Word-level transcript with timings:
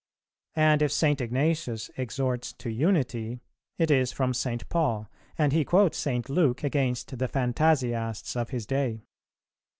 And 0.55 0.81
if 0.81 0.91
St. 0.91 1.21
Ignatius 1.21 1.91
exhorts 1.95 2.53
to 2.53 2.71
unity, 2.71 3.39
it 3.77 3.91
is 3.91 4.11
from 4.11 4.33
St. 4.33 4.67
Paul; 4.67 5.07
and 5.37 5.53
he 5.53 5.63
quotes 5.63 5.99
St. 5.99 6.27
Luke 6.27 6.63
against 6.63 7.15
the 7.19 7.27
Phantasiasts 7.27 8.35
of 8.35 8.49
his 8.49 8.65
day. 8.65 9.03